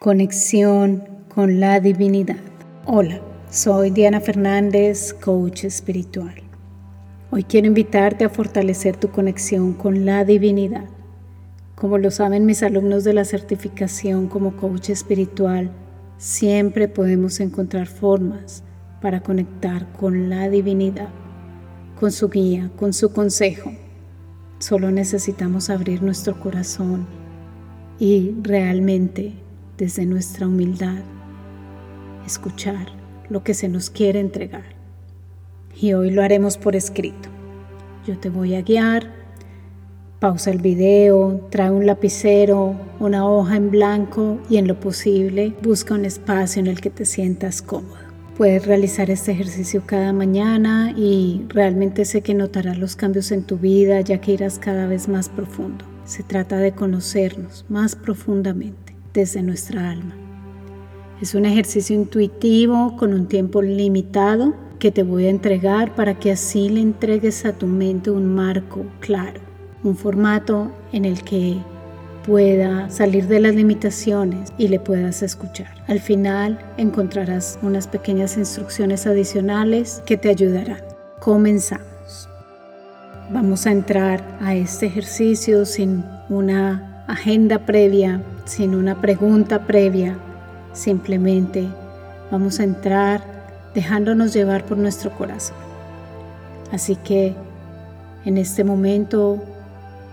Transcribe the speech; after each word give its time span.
Conexión 0.00 1.02
con 1.34 1.58
la 1.58 1.80
divinidad. 1.80 2.36
Hola, 2.86 3.20
soy 3.50 3.90
Diana 3.90 4.20
Fernández, 4.20 5.12
coach 5.12 5.64
espiritual. 5.64 6.40
Hoy 7.32 7.42
quiero 7.42 7.66
invitarte 7.66 8.24
a 8.24 8.28
fortalecer 8.28 8.96
tu 8.96 9.10
conexión 9.10 9.72
con 9.72 10.06
la 10.06 10.24
divinidad. 10.24 10.84
Como 11.74 11.98
lo 11.98 12.12
saben 12.12 12.46
mis 12.46 12.62
alumnos 12.62 13.02
de 13.02 13.12
la 13.12 13.24
certificación 13.24 14.28
como 14.28 14.56
coach 14.56 14.90
espiritual, 14.90 15.72
siempre 16.16 16.86
podemos 16.86 17.40
encontrar 17.40 17.88
formas 17.88 18.62
para 19.02 19.20
conectar 19.24 19.90
con 19.94 20.30
la 20.30 20.48
divinidad, 20.48 21.08
con 21.98 22.12
su 22.12 22.28
guía, 22.28 22.70
con 22.76 22.92
su 22.92 23.12
consejo. 23.12 23.72
Solo 24.60 24.92
necesitamos 24.92 25.70
abrir 25.70 26.04
nuestro 26.04 26.38
corazón 26.38 27.04
y 27.98 28.36
realmente 28.44 29.47
desde 29.78 30.04
nuestra 30.06 30.48
humildad, 30.48 30.98
escuchar 32.26 32.88
lo 33.30 33.44
que 33.44 33.54
se 33.54 33.68
nos 33.68 33.90
quiere 33.90 34.18
entregar. 34.18 34.64
Y 35.80 35.92
hoy 35.92 36.10
lo 36.10 36.22
haremos 36.22 36.58
por 36.58 36.74
escrito. 36.74 37.28
Yo 38.04 38.18
te 38.18 38.28
voy 38.28 38.56
a 38.56 38.62
guiar. 38.62 39.16
Pausa 40.18 40.50
el 40.50 40.58
video, 40.58 41.46
trae 41.50 41.70
un 41.70 41.86
lapicero, 41.86 42.74
una 42.98 43.28
hoja 43.28 43.54
en 43.54 43.70
blanco 43.70 44.38
y 44.50 44.56
en 44.56 44.66
lo 44.66 44.80
posible 44.80 45.54
busca 45.62 45.94
un 45.94 46.04
espacio 46.04 46.58
en 46.58 46.66
el 46.66 46.80
que 46.80 46.90
te 46.90 47.04
sientas 47.04 47.62
cómodo. 47.62 48.08
Puedes 48.36 48.66
realizar 48.66 49.10
este 49.10 49.30
ejercicio 49.30 49.84
cada 49.86 50.12
mañana 50.12 50.92
y 50.96 51.44
realmente 51.48 52.04
sé 52.04 52.22
que 52.22 52.34
notarás 52.34 52.78
los 52.78 52.96
cambios 52.96 53.30
en 53.30 53.44
tu 53.44 53.58
vida 53.58 54.00
ya 54.00 54.20
que 54.20 54.32
irás 54.32 54.58
cada 54.58 54.88
vez 54.88 55.06
más 55.06 55.28
profundo. 55.28 55.84
Se 56.04 56.24
trata 56.24 56.56
de 56.56 56.72
conocernos 56.72 57.64
más 57.68 57.94
profundamente 57.94 58.87
desde 59.12 59.42
nuestra 59.42 59.90
alma. 59.90 60.14
Es 61.20 61.34
un 61.34 61.46
ejercicio 61.46 61.96
intuitivo 61.96 62.96
con 62.96 63.12
un 63.12 63.26
tiempo 63.26 63.60
limitado 63.60 64.54
que 64.78 64.92
te 64.92 65.02
voy 65.02 65.26
a 65.26 65.30
entregar 65.30 65.94
para 65.94 66.18
que 66.18 66.30
así 66.30 66.68
le 66.68 66.80
entregues 66.80 67.44
a 67.44 67.52
tu 67.52 67.66
mente 67.66 68.10
un 68.10 68.34
marco 68.34 68.86
claro, 69.00 69.40
un 69.82 69.96
formato 69.96 70.70
en 70.92 71.04
el 71.04 71.22
que 71.24 71.58
pueda 72.24 72.90
salir 72.90 73.26
de 73.26 73.40
las 73.40 73.54
limitaciones 73.54 74.52
y 74.58 74.68
le 74.68 74.78
puedas 74.78 75.22
escuchar. 75.22 75.68
Al 75.88 75.98
final 75.98 76.58
encontrarás 76.76 77.58
unas 77.62 77.88
pequeñas 77.88 78.36
instrucciones 78.36 79.06
adicionales 79.06 80.02
que 80.06 80.18
te 80.18 80.28
ayudarán. 80.28 80.82
Comenzamos. 81.20 82.28
Vamos 83.30 83.66
a 83.66 83.72
entrar 83.72 84.38
a 84.40 84.54
este 84.54 84.86
ejercicio 84.86 85.64
sin 85.64 86.04
una 86.28 87.04
agenda 87.08 87.58
previa 87.58 88.22
sin 88.48 88.74
una 88.74 88.98
pregunta 88.98 89.66
previa, 89.66 90.16
simplemente 90.72 91.68
vamos 92.30 92.60
a 92.60 92.64
entrar 92.64 93.22
dejándonos 93.74 94.32
llevar 94.32 94.64
por 94.64 94.78
nuestro 94.78 95.10
corazón. 95.10 95.58
Así 96.72 96.96
que 96.96 97.34
en 98.24 98.38
este 98.38 98.64
momento 98.64 99.38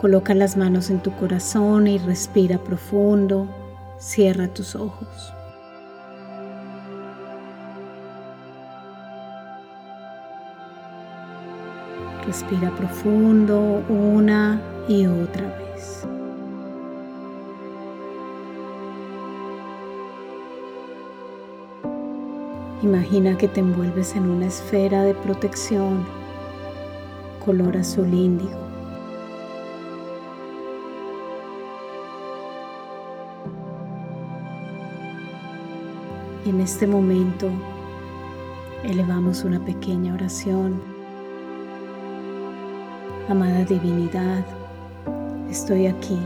coloca 0.00 0.32
las 0.34 0.56
manos 0.56 0.90
en 0.90 1.00
tu 1.00 1.10
corazón 1.16 1.88
y 1.88 1.98
respira 1.98 2.58
profundo, 2.58 3.48
cierra 3.98 4.46
tus 4.46 4.76
ojos. 4.76 5.34
Respira 12.24 12.70
profundo 12.76 13.82
una 13.88 14.62
y 14.86 15.06
otra 15.06 15.42
vez. 15.42 16.06
Imagina 22.82 23.36
que 23.36 23.46
te 23.46 23.60
envuelves 23.60 24.16
en 24.16 24.30
una 24.30 24.46
esfera 24.46 25.02
de 25.02 25.12
protección 25.12 26.02
color 27.44 27.76
azul 27.76 28.12
índigo. 28.14 28.58
Y 36.46 36.48
en 36.48 36.60
este 36.62 36.86
momento 36.86 37.50
elevamos 38.82 39.44
una 39.44 39.62
pequeña 39.62 40.14
oración. 40.14 40.80
Amada 43.28 43.62
divinidad, 43.66 44.42
estoy 45.50 45.86
aquí 45.86 46.18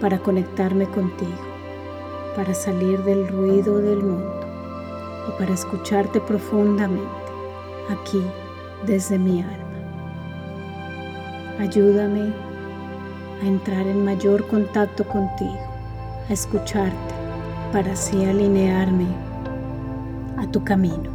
para 0.00 0.18
conectarme 0.20 0.86
contigo, 0.86 1.32
para 2.36 2.54
salir 2.54 3.02
del 3.02 3.26
ruido 3.26 3.78
del 3.78 4.04
mundo 4.04 4.41
y 5.28 5.38
para 5.38 5.54
escucharte 5.54 6.20
profundamente 6.20 7.02
aquí 7.90 8.22
desde 8.86 9.18
mi 9.18 9.42
alma. 9.42 9.56
Ayúdame 11.60 12.32
a 13.42 13.46
entrar 13.46 13.86
en 13.86 14.04
mayor 14.04 14.46
contacto 14.48 15.04
contigo, 15.04 15.58
a 16.28 16.32
escucharte 16.32 17.14
para 17.72 17.92
así 17.92 18.24
alinearme 18.24 19.06
a 20.38 20.46
tu 20.50 20.62
camino. 20.64 21.10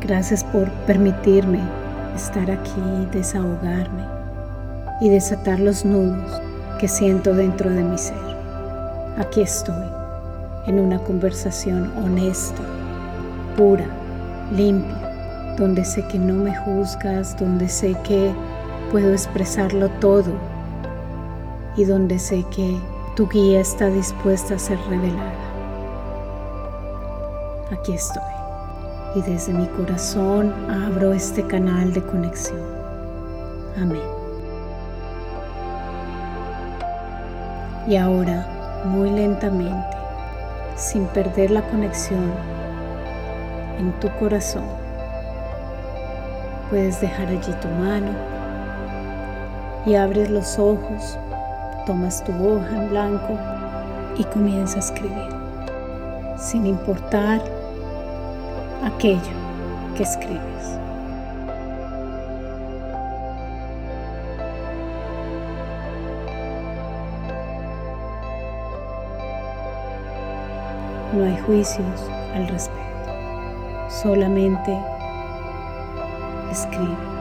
Gracias 0.00 0.44
por 0.44 0.70
permitirme 0.86 1.60
estar 2.14 2.50
aquí, 2.50 3.08
desahogarme 3.12 4.04
y 5.00 5.08
desatar 5.08 5.60
los 5.60 5.84
nudos 5.84 6.40
que 6.80 6.88
siento 6.88 7.34
dentro 7.34 7.70
de 7.70 7.82
mi 7.82 7.98
ser. 7.98 8.16
Aquí 9.18 9.40
estoy, 9.40 9.74
en 10.66 10.78
una 10.80 10.98
conversación 11.00 11.92
honesta 11.96 12.77
pura, 13.58 13.84
limpia, 14.52 15.56
donde 15.58 15.84
sé 15.84 16.06
que 16.06 16.16
no 16.16 16.32
me 16.32 16.56
juzgas, 16.56 17.36
donde 17.36 17.68
sé 17.68 17.96
que 18.04 18.32
puedo 18.92 19.10
expresarlo 19.10 19.88
todo 20.00 20.32
y 21.76 21.84
donde 21.84 22.20
sé 22.20 22.44
que 22.54 22.78
tu 23.16 23.28
guía 23.28 23.60
está 23.60 23.88
dispuesta 23.88 24.54
a 24.54 24.58
ser 24.60 24.78
revelada. 24.88 25.32
Aquí 27.72 27.94
estoy 27.94 28.22
y 29.16 29.22
desde 29.22 29.52
mi 29.52 29.66
corazón 29.66 30.54
abro 30.70 31.12
este 31.12 31.42
canal 31.44 31.92
de 31.92 32.02
conexión. 32.02 32.60
Amén. 33.76 34.00
Y 37.88 37.96
ahora, 37.96 38.82
muy 38.84 39.10
lentamente, 39.10 39.96
sin 40.76 41.06
perder 41.06 41.50
la 41.50 41.62
conexión, 41.70 42.30
en 43.78 43.92
tu 44.00 44.08
corazón. 44.18 44.64
Puedes 46.70 47.00
dejar 47.00 47.28
allí 47.28 47.52
tu 47.62 47.68
mano 47.68 48.12
y 49.86 49.94
abres 49.94 50.28
los 50.30 50.58
ojos, 50.58 51.18
tomas 51.86 52.22
tu 52.24 52.32
hoja 52.32 52.76
en 52.76 52.90
blanco 52.90 53.38
y 54.16 54.24
comienzas 54.24 54.76
a 54.76 54.92
escribir, 54.92 55.28
sin 56.36 56.66
importar 56.66 57.40
aquello 58.84 59.20
que 59.96 60.02
escribes. 60.02 60.42
No 71.14 71.24
hay 71.24 71.38
juicios 71.38 72.10
al 72.34 72.46
respecto 72.48 72.87
solamente 73.88 74.76
escribe. 76.50 77.17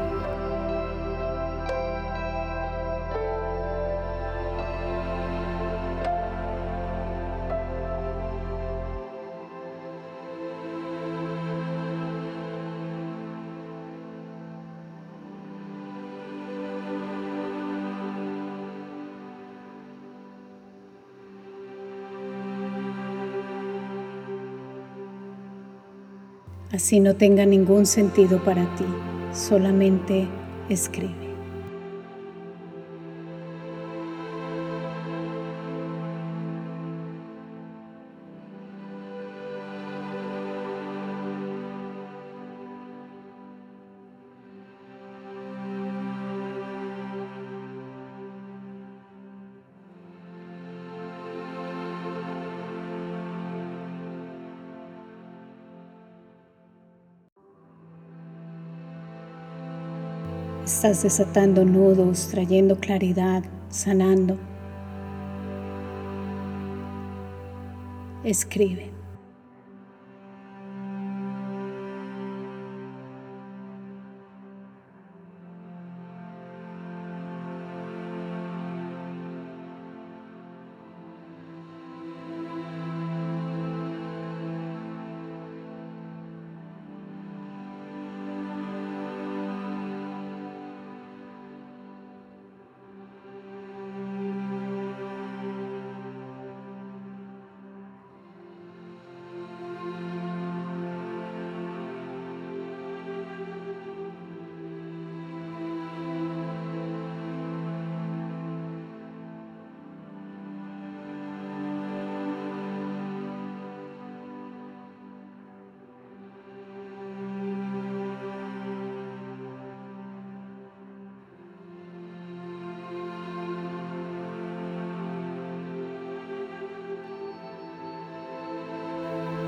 Así 26.72 27.00
no 27.00 27.16
tenga 27.16 27.46
ningún 27.46 27.86
sentido 27.86 28.44
para 28.44 28.64
ti, 28.76 28.86
solamente 29.34 30.28
escribe. 30.70 31.27
Estás 60.68 61.02
desatando 61.04 61.64
nudos, 61.64 62.28
trayendo 62.28 62.78
claridad, 62.78 63.42
sanando. 63.70 64.38
Escribe. 68.26 68.97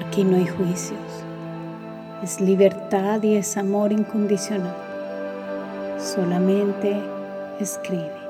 Aquí 0.09 0.23
no 0.23 0.37
hay 0.37 0.47
juicios. 0.47 1.23
Es 2.23 2.41
libertad 2.41 3.21
y 3.21 3.35
es 3.35 3.57
amor 3.57 3.91
incondicional. 3.91 4.75
Solamente 5.99 6.99
escribe. 7.59 8.28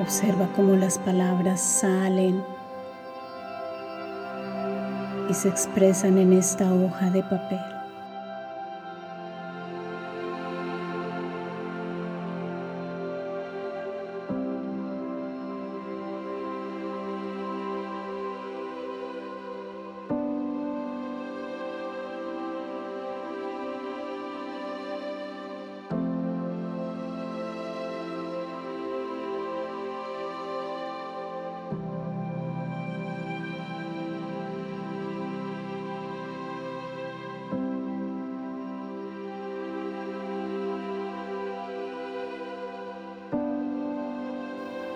Observa 0.00 0.48
cómo 0.54 0.76
las 0.76 0.98
palabras 0.98 1.60
salen 1.60 2.44
y 5.28 5.34
se 5.34 5.48
expresan 5.48 6.18
en 6.18 6.32
esta 6.34 6.72
hoja 6.72 7.10
de 7.10 7.22
papel. 7.22 7.75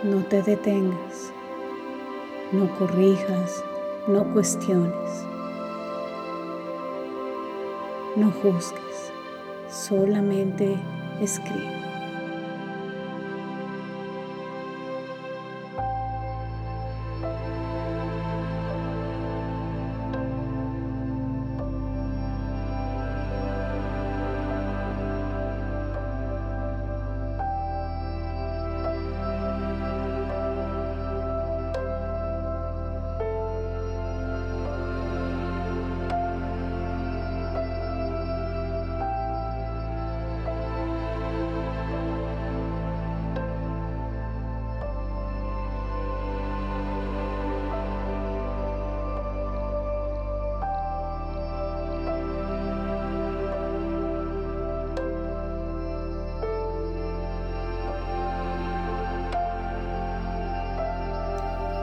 No 0.02 0.24
te 0.24 0.42
detengas, 0.42 1.30
no 2.52 2.74
corrijas, 2.78 3.62
no 4.08 4.24
cuestiones, 4.32 5.26
no 8.16 8.30
juzgues, 8.30 9.12
solamente 9.68 10.74
escribe. 11.20 11.79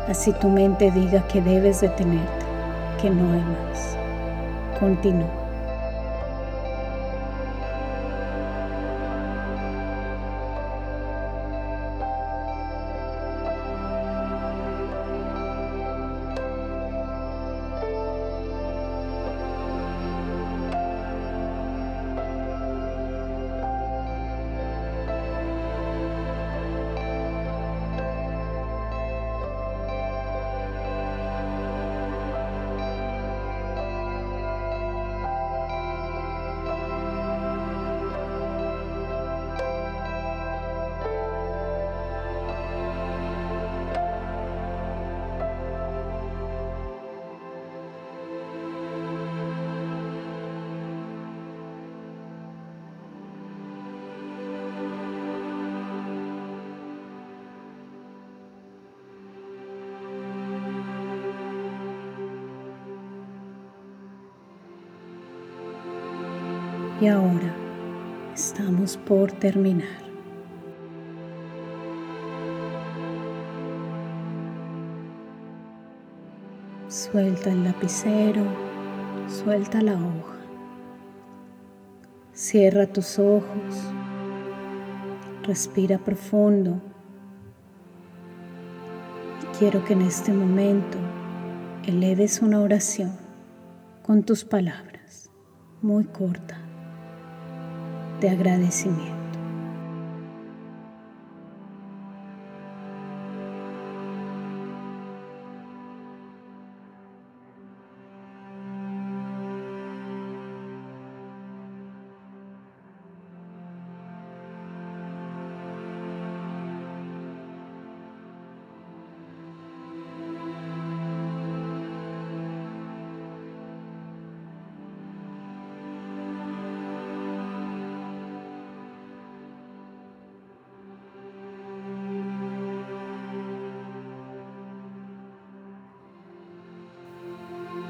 Así 0.07 0.31
tu 0.33 0.47
mente 0.49 0.89
diga 0.91 1.27
que 1.27 1.41
debes 1.41 1.81
detenerte, 1.81 2.45
que 3.01 3.09
no 3.09 3.33
hay 3.33 3.41
más. 3.41 3.97
Continúa. 4.79 5.36
Y 66.99 67.05
ahora 67.05 67.53
estamos 68.33 68.97
por 68.97 69.31
terminar. 69.31 70.07
Suelta 76.87 77.51
el 77.51 77.65
lapicero, 77.65 78.41
suelta 79.27 79.79
la 79.83 79.93
hoja. 79.93 80.37
Cierra 82.33 82.87
tus 82.87 83.19
ojos, 83.19 83.45
respira 85.43 85.99
profundo. 85.99 86.81
Y 89.43 89.57
quiero 89.59 89.85
que 89.85 89.93
en 89.93 90.01
este 90.01 90.33
momento 90.33 90.97
eleves 91.85 92.41
una 92.41 92.59
oración 92.59 93.11
con 94.01 94.23
tus 94.23 94.43
palabras, 94.43 95.29
muy 95.81 96.05
corta, 96.05 96.66
de 98.19 98.29
agradecimiento. 98.29 99.16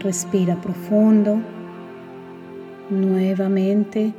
Respira 0.07 0.55
profundo. 0.61 1.37
Nuevamente. 2.89 4.13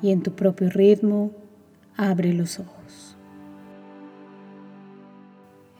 Y 0.00 0.12
en 0.12 0.22
tu 0.22 0.30
propio 0.30 0.70
ritmo, 0.70 1.32
abre 1.96 2.34
los 2.34 2.60
ojos. 2.60 3.16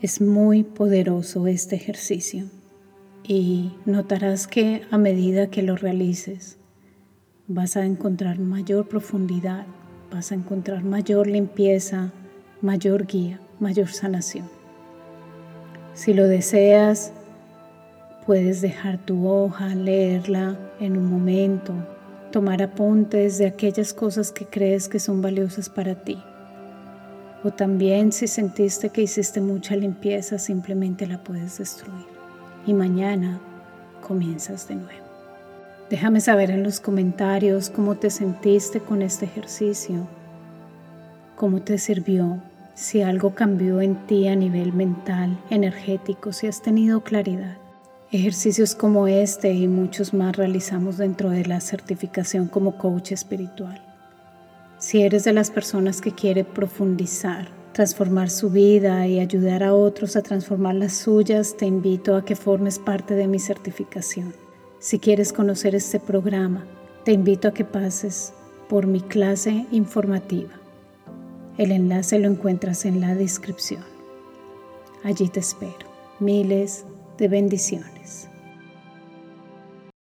Es 0.00 0.21
muy 0.21 0.64
poderoso 0.64 1.47
este 1.47 1.76
ejercicio 1.76 2.47
y 3.23 3.71
notarás 3.87 4.49
que 4.49 4.82
a 4.90 4.99
medida 4.99 5.50
que 5.50 5.62
lo 5.62 5.76
realices, 5.76 6.59
vas 7.47 7.76
a 7.76 7.87
encontrar 7.87 8.40
mayor 8.40 8.88
profundidad, 8.88 9.66
vas 10.11 10.32
a 10.32 10.35
encontrar 10.35 10.82
mayor 10.82 11.28
limpieza, 11.28 12.11
mayor 12.61 13.06
guía, 13.06 13.38
mayor 13.61 13.87
sanación. 13.87 14.62
Si 15.94 16.14
lo 16.14 16.26
deseas, 16.26 17.12
puedes 18.26 18.62
dejar 18.62 18.99
tu 18.99 19.28
hoja, 19.28 19.75
leerla 19.75 20.56
en 20.80 20.96
un 20.96 21.11
momento, 21.11 21.75
tomar 22.30 22.62
apuntes 22.62 23.37
de 23.37 23.46
aquellas 23.46 23.92
cosas 23.92 24.32
que 24.32 24.46
crees 24.46 24.88
que 24.88 24.99
son 24.99 25.20
valiosas 25.20 25.68
para 25.68 25.94
ti. 25.94 26.18
O 27.44 27.50
también 27.50 28.12
si 28.12 28.26
sentiste 28.26 28.88
que 28.88 29.02
hiciste 29.02 29.40
mucha 29.40 29.76
limpieza, 29.76 30.38
simplemente 30.38 31.06
la 31.06 31.22
puedes 31.22 31.58
destruir. 31.58 32.06
Y 32.66 32.72
mañana 32.72 33.40
comienzas 34.00 34.68
de 34.68 34.76
nuevo. 34.76 35.06
Déjame 35.90 36.22
saber 36.22 36.50
en 36.50 36.62
los 36.62 36.80
comentarios 36.80 37.68
cómo 37.68 37.96
te 37.96 38.08
sentiste 38.08 38.80
con 38.80 39.02
este 39.02 39.26
ejercicio, 39.26 40.08
cómo 41.37 41.61
te 41.61 41.76
sirvió 41.76 42.40
si 42.74 43.02
algo 43.02 43.34
cambió 43.34 43.80
en 43.80 44.06
ti 44.06 44.28
a 44.28 44.36
nivel 44.36 44.72
mental, 44.72 45.38
energético, 45.50 46.32
si 46.32 46.46
has 46.46 46.62
tenido 46.62 47.02
claridad. 47.02 47.58
Ejercicios 48.10 48.74
como 48.74 49.08
este 49.08 49.52
y 49.52 49.68
muchos 49.68 50.12
más 50.12 50.36
realizamos 50.36 50.98
dentro 50.98 51.30
de 51.30 51.46
la 51.46 51.60
certificación 51.60 52.46
como 52.48 52.76
coach 52.76 53.12
espiritual. 53.12 53.82
Si 54.78 55.02
eres 55.02 55.24
de 55.24 55.32
las 55.32 55.50
personas 55.50 56.00
que 56.00 56.12
quiere 56.12 56.44
profundizar, 56.44 57.48
transformar 57.72 58.28
su 58.30 58.50
vida 58.50 59.06
y 59.06 59.18
ayudar 59.20 59.62
a 59.62 59.74
otros 59.74 60.16
a 60.16 60.22
transformar 60.22 60.74
las 60.74 60.92
suyas, 60.92 61.56
te 61.56 61.66
invito 61.66 62.16
a 62.16 62.24
que 62.24 62.36
formes 62.36 62.78
parte 62.78 63.14
de 63.14 63.28
mi 63.28 63.38
certificación. 63.38 64.34
Si 64.78 64.98
quieres 64.98 65.32
conocer 65.32 65.74
este 65.74 66.00
programa, 66.00 66.66
te 67.04 67.12
invito 67.12 67.48
a 67.48 67.54
que 67.54 67.64
pases 67.64 68.34
por 68.68 68.86
mi 68.86 69.00
clase 69.00 69.66
informativa. 69.70 70.62
El 71.59 71.71
enlace 71.71 72.18
lo 72.18 72.28
encuentras 72.28 72.87
en 72.87 73.00
la 73.00 73.14
descripción. 73.14 73.85
Allí 75.04 75.28
te 75.28 75.40
espero. 75.40 75.87
Miles 76.18 76.85
de 77.18 77.28
bendiciones. 77.28 78.28